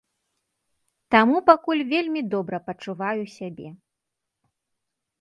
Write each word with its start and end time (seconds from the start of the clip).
Таму 1.17 1.37
пакуль 1.51 1.83
вельмі 1.93 2.21
добра 2.33 2.57
пачуваю 2.73 3.23
сябе. 3.39 3.67